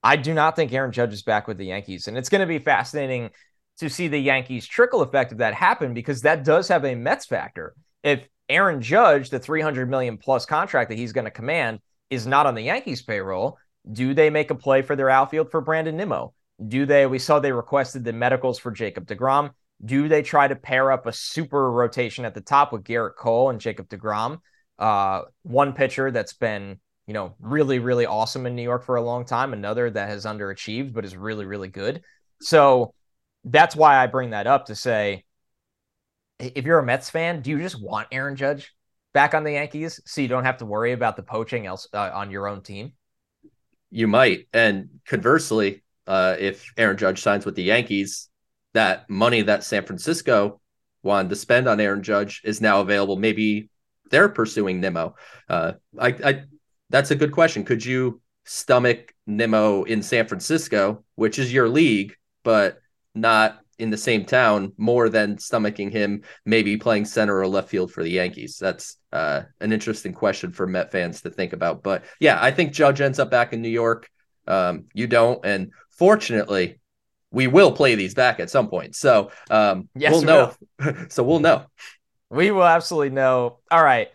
[0.02, 2.08] I do not think Aaron Judge is back with the Yankees.
[2.08, 3.30] And it's going to be fascinating
[3.78, 7.26] to see the Yankees trickle effect of that happen because that does have a Mets
[7.26, 7.74] factor.
[8.02, 11.80] If Aaron Judge, the 300 million plus contract that he's going to command,
[12.10, 13.58] is not on the Yankees payroll,
[13.90, 16.34] do they make a play for their outfield for Brandon Nimmo?
[16.64, 17.06] Do they?
[17.06, 19.50] We saw they requested the medicals for Jacob DeGrom.
[19.84, 23.50] Do they try to pair up a super rotation at the top with Gerrit Cole
[23.50, 24.38] and Jacob DeGrom?
[24.78, 29.02] Uh, one pitcher that's been, you know, really, really awesome in New York for a
[29.02, 29.52] long time.
[29.52, 32.02] Another that has underachieved, but is really, really good.
[32.40, 32.94] So
[33.44, 35.24] that's why I bring that up to say,
[36.38, 38.74] if you're a Mets fan, do you just want Aaron Judge
[39.12, 42.10] back on the Yankees so you don't have to worry about the poaching else uh,
[42.12, 42.92] on your own team?
[43.90, 44.48] You might.
[44.52, 48.28] And conversely, uh, if Aaron Judge signs with the Yankees,
[48.74, 50.60] that money that San Francisco
[51.02, 53.16] wanted to spend on Aaron Judge is now available.
[53.16, 53.70] Maybe
[54.10, 55.16] they're pursuing Nimmo.
[55.48, 56.42] Uh, I, I,
[56.90, 57.64] that's a good question.
[57.64, 62.80] Could you stomach Nimmo in San Francisco, which is your league, but
[63.14, 67.92] not in the same town more than stomaching him maybe playing center or left field
[67.92, 68.58] for the Yankees?
[68.58, 71.82] That's uh, an interesting question for Met fans to think about.
[71.82, 74.08] But yeah, I think Judge ends up back in New York.
[74.46, 76.80] Um, you don't, and fortunately,
[77.30, 78.94] we will play these back at some point.
[78.94, 81.06] So um, yes, we'll we know.
[81.08, 81.64] so we'll know.
[82.30, 83.58] We will absolutely know.
[83.70, 84.08] All right.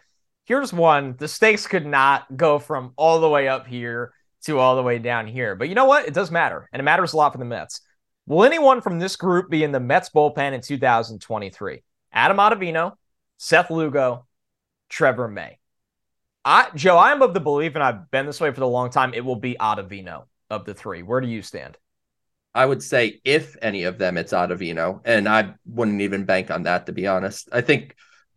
[0.46, 1.16] Here's one.
[1.18, 4.14] The stakes could not go from all the way up here
[4.46, 5.56] to all the way down here.
[5.56, 6.08] But you know what?
[6.08, 6.70] It does matter.
[6.72, 7.82] And it matters a lot for the Mets.
[8.28, 11.82] Will anyone from this group be in the Mets bullpen in 2023?
[12.12, 12.98] Adam Ottavino,
[13.38, 14.28] Seth Lugo,
[14.90, 15.60] Trevor May.
[16.44, 19.13] I, Joe, I'm of the belief, and I've been this way for a long time,
[19.13, 21.04] it will be Ottavino of the three.
[21.04, 21.78] Where do you stand?
[22.54, 26.63] I would say if any of them, it's Ottavino, and I wouldn't even bank on
[26.63, 27.48] that to be honest.
[27.54, 27.96] I think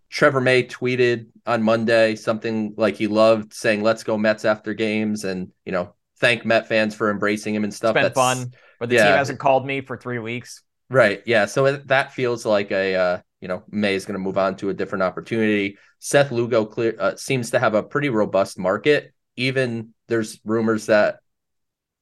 [0.08, 5.24] Trevor May tweeted on Monday something like he loved saying "Let's go Mets" after games,
[5.24, 7.96] and you know, thank Met fans for embracing him and stuff.
[7.96, 9.04] It's been That's fun but the yeah.
[9.04, 10.62] team hasn't called me for three weeks.
[10.88, 11.22] Right.
[11.24, 11.46] Yeah.
[11.46, 14.70] So that feels like a uh, you know May is going to move on to
[14.70, 15.78] a different opportunity.
[16.00, 19.14] Seth Lugo clear uh, seems to have a pretty robust market.
[19.36, 21.20] Even there's rumors that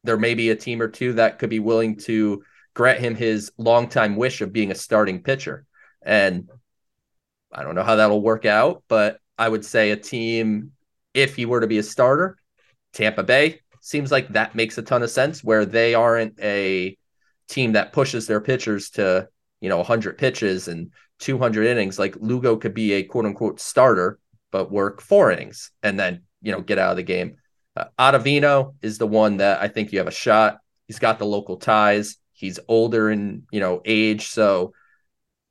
[0.05, 3.53] there may be a team or two that could be willing to grant him his
[3.59, 5.67] longtime wish of being a starting pitcher.
[6.01, 6.49] And
[7.53, 10.73] I don't know how that'll work out, but I would say a team,
[11.13, 12.39] if he were to be a starter,
[12.93, 16.97] Tampa Bay, seems like that makes a ton of sense where they aren't a
[17.49, 19.29] team that pushes their pitchers to,
[19.61, 21.99] you know, 100 pitches and 200 innings.
[21.99, 24.19] Like Lugo could be a quote unquote starter,
[24.51, 27.37] but work four innings and then, you know, get out of the game.
[27.77, 30.59] Uh, Ottavino is the one that I think you have a shot.
[30.87, 32.17] He's got the local ties.
[32.33, 34.29] He's older in, you know, age.
[34.29, 34.73] So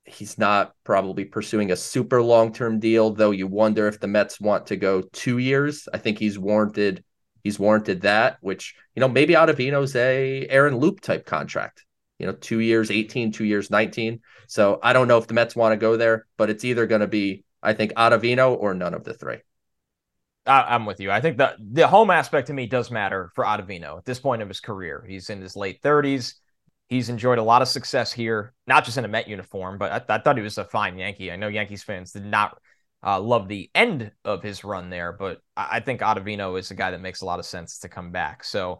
[0.08, 4.40] he's not probably pursuing a super long term deal, though you wonder if the Mets
[4.40, 5.88] want to go two years.
[5.94, 7.04] I think he's warranted
[7.48, 11.86] He's warranted that, which, you know, maybe Ottavino's a Aaron Loup type contract,
[12.20, 14.20] you know, two years, 18, two years, 19.
[14.48, 17.00] So I don't know if the Mets want to go there, but it's either going
[17.00, 19.38] to be, I think, Ottavino or none of the three.
[20.46, 21.10] I, am with you.
[21.10, 24.42] I think the the home aspect to me does matter for Ottavino at this point
[24.42, 25.06] of his career.
[25.08, 26.34] He's in his late 30s.
[26.90, 30.16] He's enjoyed a lot of success here, not just in a Met uniform, but I,
[30.16, 31.32] I thought he was a fine Yankee.
[31.32, 32.58] I know Yankees fans did not
[33.06, 36.92] uh, love the end of his run there, but I think Ottavino is a guy
[36.92, 38.44] that makes a lot of sense to come back.
[38.44, 38.80] So,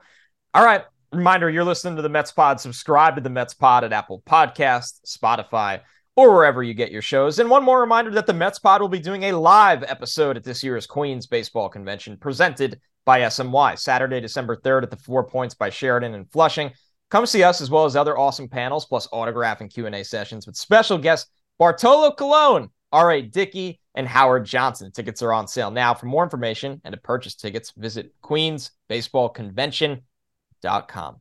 [0.54, 0.84] all right.
[1.14, 2.60] Reminder you're listening to the Mets Pod.
[2.60, 5.80] Subscribe to the Mets Pod at Apple Podcast, Spotify,
[6.18, 7.40] or wherever you get your shows.
[7.40, 10.44] And one more reminder that the Mets Pod will be doing a live episode at
[10.44, 15.56] this year's Queens Baseball Convention presented by SNY, Saturday, December 3rd at the Four Points
[15.56, 16.72] by Sheraton and Flushing.
[17.10, 20.58] Come see us as well as other awesome panels, plus autograph and Q&A sessions with
[20.58, 23.22] special guest Bartolo Colon R.A.
[23.22, 24.92] Dickey, and Howard Johnson.
[24.92, 25.96] Tickets are on sale now.
[25.96, 31.16] For more information and to purchase tickets, visit queensbaseballconvention.com.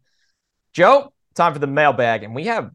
[0.74, 2.70] Joe, time for the mailbag, and we have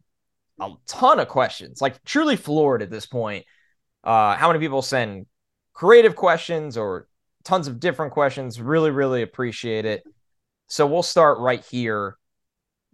[0.60, 3.46] a ton of questions, like truly floored at this point.
[4.02, 5.26] Uh, how many people send
[5.72, 7.06] creative questions or
[7.44, 8.60] tons of different questions?
[8.60, 10.02] Really, really appreciate it.
[10.66, 12.16] So we'll start right here.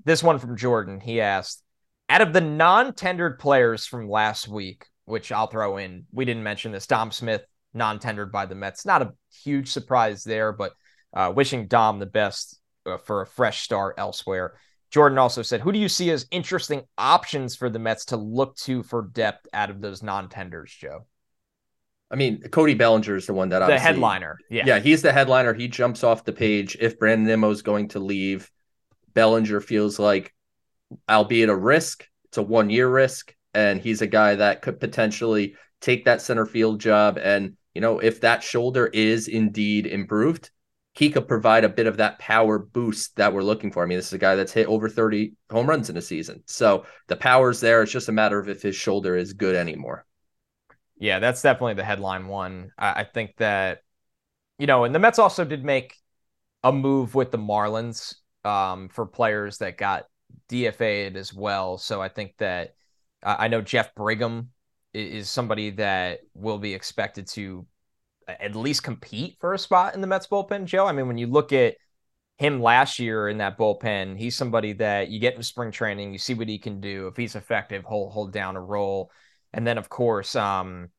[0.05, 1.01] This one from Jordan.
[1.01, 1.63] He asked,
[2.11, 6.73] out of the non-tendered players from last week, which I'll throw in, we didn't mention
[6.73, 6.87] this.
[6.87, 7.45] Dom Smith,
[7.75, 8.87] non-tendered by the Mets.
[8.87, 10.73] Not a huge surprise there, but
[11.13, 14.55] uh, wishing Dom the best uh, for a fresh start elsewhere.
[14.91, 18.57] Jordan also said, "Who do you see as interesting options for the Mets to look
[18.59, 21.07] to for depth out of those non-tenders, Joe?"
[22.11, 24.39] I mean, Cody Bellinger is the one that the headliner.
[24.49, 25.53] Yeah, yeah, he's the headliner.
[25.53, 26.77] He jumps off the page.
[26.81, 28.51] If Brandon Nimmo is going to leave,
[29.13, 30.35] Bellinger feels like,
[31.09, 36.05] albeit a risk, it's a one-year risk, and he's a guy that could potentially take
[36.05, 37.19] that center field job.
[37.19, 40.51] And you know, if that shoulder is indeed improved,
[40.95, 43.85] he could provide a bit of that power boost that we're looking for.
[43.85, 46.43] I mean, this is a guy that's hit over 30 home runs in a season.
[46.47, 47.83] So the power's there.
[47.83, 50.05] It's just a matter of if his shoulder is good anymore.
[50.97, 52.73] Yeah, that's definitely the headline one.
[52.77, 53.83] I, I think that,
[54.59, 55.95] you know, and the Mets also did make
[56.65, 60.07] a move with the Marlins um, for players that got
[60.49, 61.79] DFA'd as well.
[61.79, 62.75] So I think that
[63.23, 64.51] I know Jeff Brigham
[64.95, 67.67] is somebody that will be expected to
[68.29, 70.87] at least compete for a spot in the Mets bullpen, Joe.
[70.87, 71.77] I mean, when you look at
[72.37, 76.19] him last year in that bullpen, he's somebody that you get in spring training, you
[76.19, 77.09] see what he can do.
[77.09, 79.11] If he's effective, hold hold down a role.
[79.53, 80.91] And then of course, um,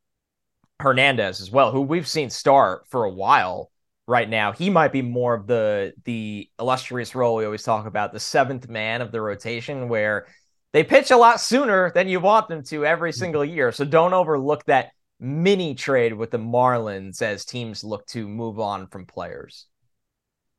[0.80, 3.72] Hernandez as well, who we've seen start for a while
[4.08, 4.52] right now.
[4.52, 8.68] He might be more of the the illustrious role we always talk about, the seventh
[8.68, 10.28] man of the rotation, where
[10.72, 13.20] they pitch a lot sooner than you want them to every mm-hmm.
[13.20, 13.72] single year.
[13.72, 18.88] So don't overlook that mini trade with the Marlins as teams look to move on
[18.88, 19.66] from players.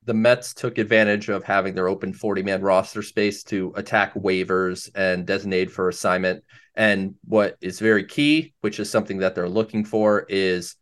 [0.05, 4.91] The Mets took advantage of having their open 40 man roster space to attack waivers
[4.95, 6.43] and designate for assignment.
[6.75, 10.77] And what is very key, which is something that they're looking for, is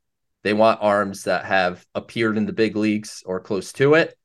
[0.44, 4.16] they want arms that have appeared in the big leagues or close to it.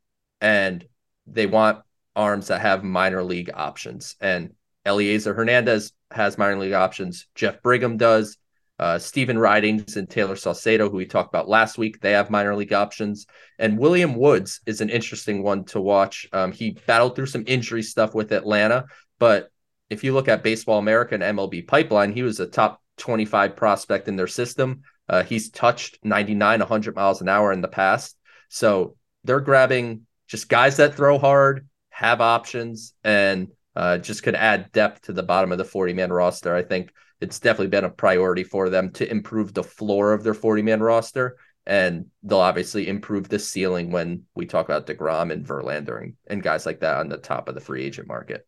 [0.41, 0.85] And
[1.25, 1.81] they want
[2.15, 4.15] arms that have minor league options.
[4.21, 4.53] And
[4.85, 7.27] Elieser Hernandez has minor league options.
[7.35, 8.37] Jeff Brigham does.
[8.79, 12.55] Uh, Stephen Ridings and Taylor Saucedo, who we talked about last week, they have minor
[12.55, 13.27] league options.
[13.59, 16.27] And William Woods is an interesting one to watch.
[16.33, 18.85] Um, he battled through some injury stuff with Atlanta,
[19.19, 19.51] but
[19.89, 24.07] if you look at Baseball America and MLB Pipeline, he was a top 25 prospect
[24.07, 24.81] in their system.
[25.07, 28.17] Uh, he's touched 99, 100 miles an hour in the past.
[28.49, 34.71] So they're grabbing just guys that throw hard, have options, and uh, just could add
[34.71, 36.55] depth to the bottom of the 40 man roster.
[36.55, 40.33] I think it's definitely been a priority for them to improve the floor of their
[40.33, 41.37] 40 man roster.
[41.65, 46.43] And they'll obviously improve the ceiling when we talk about DeGrom and Verlander and, and
[46.43, 48.45] guys like that on the top of the free agent market.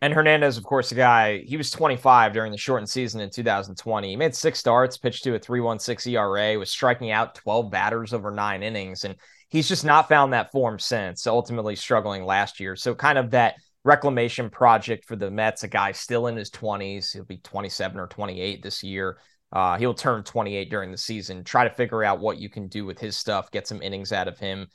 [0.00, 4.08] And Hernandez, of course, the guy, he was 25 during the shortened season in 2020.
[4.08, 8.30] He made six starts, pitched to a 316 ERA, was striking out 12 batters over
[8.30, 9.04] nine innings.
[9.04, 9.16] And
[9.48, 12.76] he's just not found that form since, ultimately struggling last year.
[12.76, 15.62] So, kind of that reclamation project for the Mets.
[15.62, 17.12] A guy still in his 20s.
[17.12, 19.18] He'll be 27 or 28 this year.
[19.52, 21.44] Uh, he'll turn 28 during the season.
[21.44, 24.26] Try to figure out what you can do with his stuff, get some innings out
[24.26, 24.66] of him.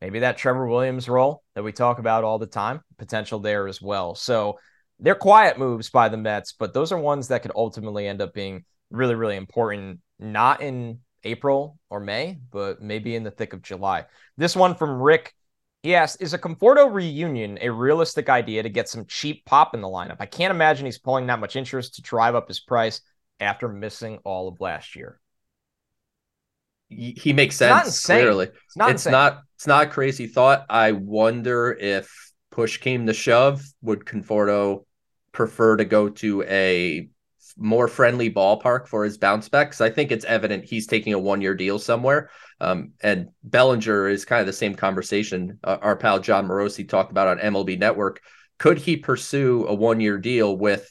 [0.00, 3.82] Maybe that Trevor Williams role that we talk about all the time, potential there as
[3.82, 4.14] well.
[4.14, 4.58] So
[4.98, 8.32] they're quiet moves by the Mets, but those are ones that could ultimately end up
[8.32, 13.62] being really, really important, not in April or May, but maybe in the thick of
[13.62, 14.06] July.
[14.36, 15.34] This one from Rick
[15.82, 19.80] he asked, is a Conforto reunion a realistic idea to get some cheap pop in
[19.80, 20.16] the lineup?
[20.20, 23.00] I can't imagine he's pulling that much interest to drive up his price
[23.40, 25.18] after missing all of last year.
[26.88, 27.88] He makes sense.
[27.88, 28.90] It's clearly, it's not.
[28.90, 29.12] It's insane.
[29.12, 29.42] not.
[29.56, 30.66] It's not a crazy thought.
[30.68, 34.84] I wonder if push came to shove, would Conforto
[35.32, 37.08] prefer to go to a
[37.56, 39.68] more friendly ballpark for his bounce back?
[39.68, 42.30] Because I think it's evident he's taking a one year deal somewhere.
[42.60, 47.10] Um, and Bellinger is kind of the same conversation uh, our pal Jon Morosi talked
[47.10, 48.20] about on MLB Network.
[48.58, 50.88] Could he pursue a one year deal with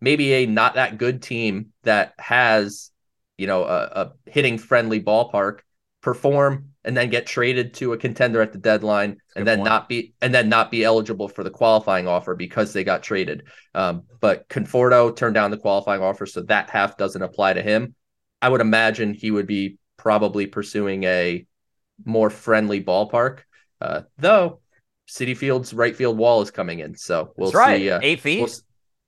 [0.00, 2.90] maybe a not that good team that has,
[3.38, 5.60] you know, a, a hitting friendly ballpark,
[6.00, 9.68] perform and then get traded to a contender at the deadline and then point.
[9.68, 13.44] not be and then not be eligible for the qualifying offer because they got traded.
[13.74, 17.94] Um, but Conforto turned down the qualifying offer, so that half doesn't apply to him.
[18.40, 21.46] I would imagine he would be probably pursuing a
[22.04, 23.40] more friendly ballpark.
[23.80, 24.60] Uh, though
[25.08, 27.88] Citi Field's right field wall is coming in, so we'll That's see.
[27.88, 27.88] Right.
[27.88, 28.50] Uh, eight feet, we'll,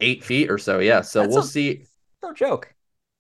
[0.01, 0.79] eight feet or so.
[0.79, 1.85] Yeah, so That's we'll a, see.
[2.23, 2.73] No joke.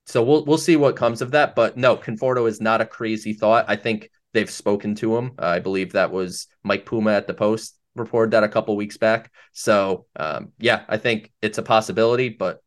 [0.06, 1.54] so we'll we'll see what comes of that.
[1.56, 3.64] But no, Conforto is not a crazy thought.
[3.68, 5.32] I think they've spoken to him.
[5.38, 8.96] Uh, I believe that was Mike Puma at the Post reported that a couple weeks
[8.96, 9.32] back.
[9.52, 12.62] So um, yeah, I think it's a possibility, but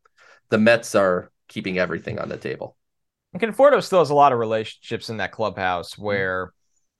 [0.49, 2.77] the Mets are keeping everything on the table.
[3.33, 6.53] And Conforto still has a lot of relationships in that clubhouse where,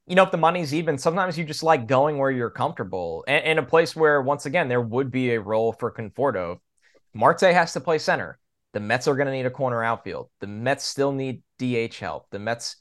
[0.05, 3.43] you know, if the money's even, sometimes you just like going where you're comfortable and,
[3.43, 6.59] and a place where, once again, there would be a role for Conforto.
[7.13, 8.37] Marte has to play center.
[8.73, 10.29] The Mets are going to need a corner outfield.
[10.41, 12.27] The Mets still need DH help.
[12.29, 12.75] The Mets,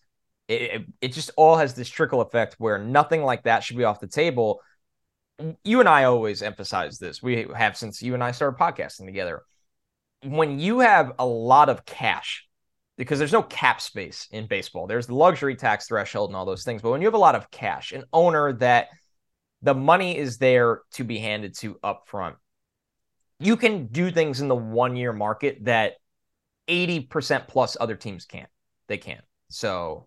[0.48, 3.84] it, it, it just all has this trickle effect where nothing like that should be
[3.84, 4.60] off the table.
[5.64, 7.22] You and I always emphasize this.
[7.22, 9.42] We have since you and I started podcasting together.
[10.22, 12.46] When you have a lot of cash,
[12.96, 16.64] because there's no cap space in baseball, there's the luxury tax threshold and all those
[16.64, 16.80] things.
[16.80, 18.88] But when you have a lot of cash, an owner that
[19.62, 22.36] the money is there to be handed to upfront,
[23.38, 25.94] you can do things in the one year market that
[26.68, 28.48] 80% plus other teams can't.
[28.88, 29.24] They can't.
[29.48, 30.06] So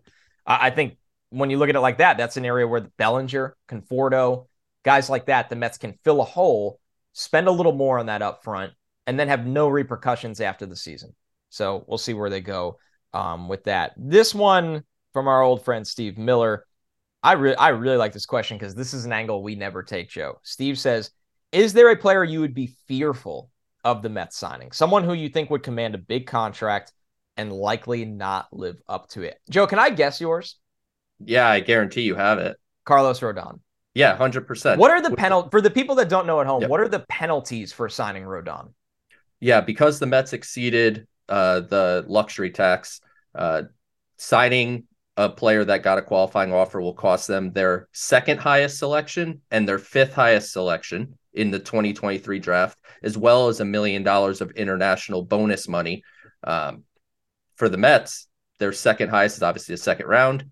[0.58, 0.96] I think
[1.30, 4.46] when you look at it like that, that's an area where the Bellinger, Conforto,
[4.84, 6.80] guys like that, the Mets can fill a hole,
[7.12, 8.72] spend a little more on that up front,
[9.06, 11.14] and then have no repercussions after the season.
[11.50, 12.78] So we'll see where they go
[13.12, 13.92] um, with that.
[13.96, 14.82] This one
[15.12, 16.66] from our old friend Steve Miller.
[17.22, 20.08] I really I really like this question because this is an angle we never take,
[20.08, 20.38] Joe.
[20.42, 21.10] Steve says,
[21.52, 23.50] is there a player you would be fearful
[23.84, 24.72] of the Mets signing?
[24.72, 26.92] Someone who you think would command a big contract
[27.36, 29.38] and likely not live up to it.
[29.48, 30.58] Joe, can I guess yours?
[31.24, 32.56] Yeah, I guarantee you have it.
[32.84, 33.60] Carlos Rodon.
[33.94, 34.78] Yeah, hundred percent.
[34.78, 36.62] What are the penalty for the people that don't know at home?
[36.62, 36.70] Yep.
[36.70, 38.72] What are the penalties for signing Rodon?
[39.40, 43.00] Yeah, because the Mets exceeded uh, the luxury tax,
[43.34, 43.62] uh,
[44.16, 44.84] signing
[45.16, 49.68] a player that got a qualifying offer will cost them their second highest selection and
[49.68, 54.50] their fifth highest selection in the 2023 draft, as well as a million dollars of
[54.52, 56.02] international bonus money.
[56.44, 56.84] Um,
[57.60, 58.26] for the Mets,
[58.58, 60.46] their second highest is obviously the second round.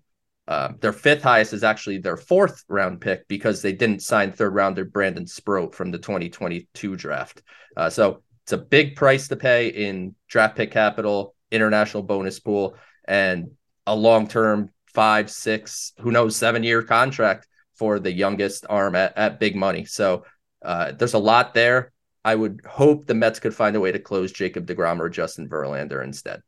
[0.47, 4.53] Uh, their fifth highest is actually their fourth round pick because they didn't sign third
[4.53, 7.41] rounder Brandon Sproat from the 2022 draft.
[7.75, 12.75] Uh, so it's a big price to pay in draft pick capital, international bonus pool,
[13.05, 13.49] and
[13.87, 19.17] a long term five, six, who knows, seven year contract for the youngest arm at,
[19.17, 19.85] at big money.
[19.85, 20.25] So
[20.63, 21.91] uh, there's a lot there.
[22.23, 25.49] I would hope the Mets could find a way to close Jacob DeGrom or Justin
[25.49, 26.43] Verlander instead.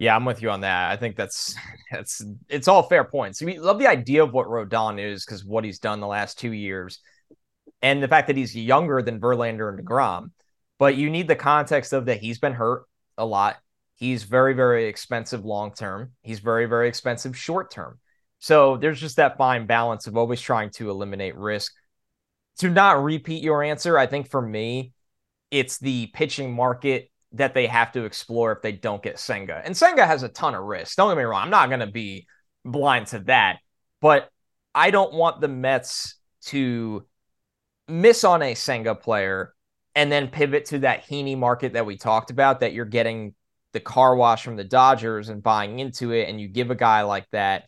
[0.00, 0.90] Yeah, I'm with you on that.
[0.90, 1.54] I think that's
[1.92, 3.42] that's it's all fair points.
[3.42, 6.52] We love the idea of what Rodon is because what he's done the last two
[6.52, 6.98] years,
[7.82, 10.30] and the fact that he's younger than Verlander and Degrom.
[10.78, 12.84] But you need the context of that he's been hurt
[13.18, 13.58] a lot.
[13.94, 16.12] He's very very expensive long term.
[16.22, 17.98] He's very very expensive short term.
[18.38, 21.74] So there's just that fine balance of always trying to eliminate risk
[22.60, 24.92] to not repeat your answer, I think for me,
[25.50, 29.62] it's the pitching market that they have to explore if they don't get Senga.
[29.64, 30.96] And Senga has a ton of risk.
[30.96, 31.44] Don't get me wrong.
[31.44, 32.26] I'm not going to be
[32.64, 33.58] blind to that.
[34.00, 34.28] But
[34.74, 36.16] I don't want the Mets
[36.46, 37.06] to
[37.88, 39.54] miss on a Senga player
[39.94, 43.34] and then pivot to that Heaney market that we talked about that you're getting
[43.72, 46.28] the car wash from the Dodgers and buying into it.
[46.28, 47.64] And you give a guy like that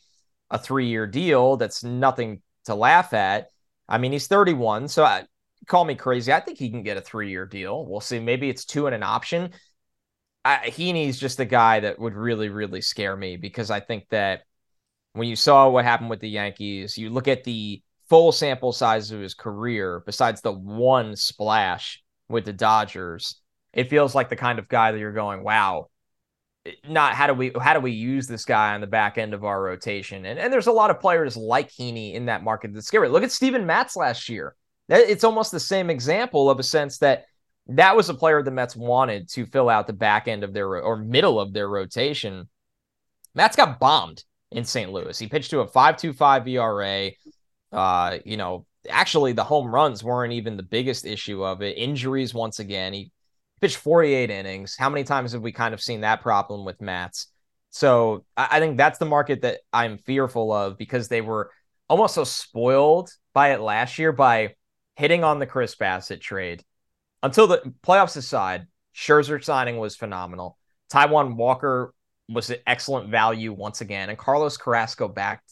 [0.51, 3.49] a three year deal that's nothing to laugh at.
[3.89, 5.25] I mean, he's 31, so I,
[5.67, 6.33] call me crazy.
[6.33, 7.87] I think he can get a three year deal.
[7.87, 8.19] We'll see.
[8.19, 9.51] Maybe it's two and an option.
[10.45, 14.43] I, Heaney's just a guy that would really, really scare me because I think that
[15.13, 19.11] when you saw what happened with the Yankees, you look at the full sample size
[19.11, 23.41] of his career, besides the one splash with the Dodgers,
[23.73, 25.89] it feels like the kind of guy that you're going, wow,
[26.89, 29.45] not how do we how do we use this guy on the back end of
[29.45, 30.25] our rotation?
[30.25, 33.09] And and there's a lot of players like Heaney in that market that's scary.
[33.09, 34.55] Look at Steven Matz last year.
[34.89, 37.25] It's almost the same example of a sense that
[37.69, 40.83] that was a player the Mets wanted to fill out the back end of their
[40.83, 42.49] or middle of their rotation.
[43.35, 44.93] Matz got bombed in St.
[44.93, 45.19] Louis.
[45.19, 47.11] He pitched to a 5.25 ERA.
[47.73, 51.79] Uh, you know, actually the home runs weren't even the biggest issue of it.
[51.79, 52.93] Injuries once again.
[52.93, 53.13] He
[53.61, 54.77] pitched 48 innings.
[54.77, 57.29] How many times have we kind of seen that problem with Matz?
[57.71, 61.51] So I think that's the market that I'm fearful of because they were
[61.89, 64.55] almost so spoiled by it last year by
[64.97, 66.65] hitting on the Chris Bassitt trade.
[67.23, 70.59] Until the playoffs aside, Scherzer signing was phenomenal.
[70.93, 71.95] Taijuan Walker
[72.29, 75.43] was an excellent value once again, and Carlos Carrasco back,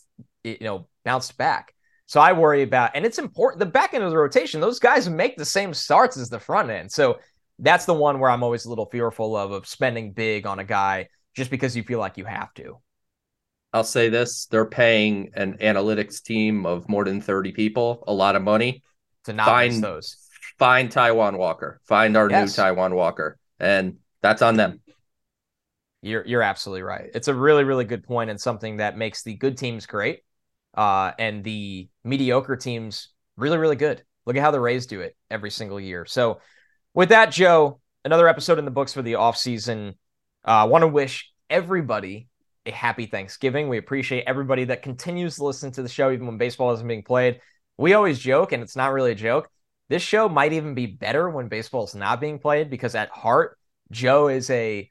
[0.44, 1.74] you know, bounced back.
[2.06, 3.60] So I worry about, and it's important.
[3.60, 6.70] The back end of the rotation, those guys make the same starts as the front
[6.70, 6.90] end.
[6.90, 7.20] So
[7.58, 10.64] that's the one where I'm always a little fearful of of spending big on a
[10.64, 12.78] guy just because you feel like you have to.
[13.72, 18.34] I'll say this: they're paying an analytics team of more than 30 people a lot
[18.34, 18.82] of money
[19.24, 20.16] to not find miss those.
[20.58, 21.80] Find Taijuan Walker.
[21.84, 22.56] Find our yes.
[22.56, 24.80] new Taijuan Walker, and that's on them.
[26.02, 27.10] You're you're absolutely right.
[27.14, 30.20] It's a really really good point and something that makes the good teams great,
[30.74, 34.02] uh, and the mediocre teams really really good.
[34.26, 36.04] Look at how the Rays do it every single year.
[36.04, 36.40] So,
[36.94, 39.94] with that, Joe, another episode in the books for the off season.
[40.44, 42.28] I uh, want to wish everybody
[42.66, 43.68] a happy Thanksgiving.
[43.68, 47.02] We appreciate everybody that continues to listen to the show even when baseball isn't being
[47.02, 47.40] played.
[47.80, 49.48] We always joke, and it's not really a joke.
[49.88, 53.56] This show might even be better when baseball is not being played because at heart,
[53.90, 54.90] Joe is a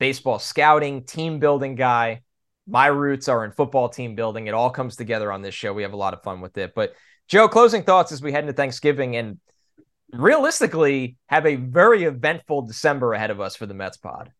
[0.00, 2.22] baseball scouting, team building guy.
[2.66, 4.46] My roots are in football team building.
[4.46, 5.74] It all comes together on this show.
[5.74, 6.74] We have a lot of fun with it.
[6.74, 6.94] But
[7.28, 9.38] Joe, closing thoughts as we head into Thanksgiving and
[10.10, 14.32] realistically have a very eventful December ahead of us for the Mets pod.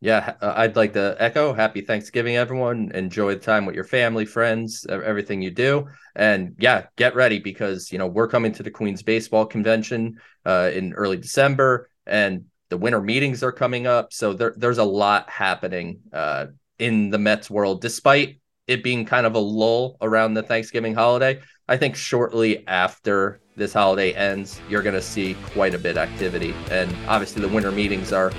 [0.00, 2.92] Yeah, uh, I'd like to echo happy Thanksgiving, everyone.
[2.94, 5.86] Enjoy the time with your family, friends, everything you do.
[6.14, 10.70] And yeah, get ready because, you know, we're coming to the Queens Baseball Convention uh,
[10.72, 11.88] in early December.
[12.06, 14.12] And the winter meetings are coming up.
[14.12, 16.46] So there, there's a lot happening uh,
[16.78, 21.40] in the Mets world, despite it being kind of a lull around the Thanksgiving holiday.
[21.68, 26.54] I think shortly after this holiday ends, you're going to see quite a bit activity.
[26.70, 28.30] And obviously, the winter meetings are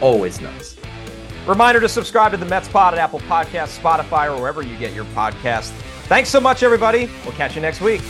[0.00, 0.75] always nice.
[1.46, 4.92] Reminder to subscribe to the Mets Pod at Apple Podcasts, Spotify, or wherever you get
[4.94, 5.70] your podcast.
[6.08, 7.08] Thanks so much, everybody.
[7.24, 8.00] We'll catch you next week.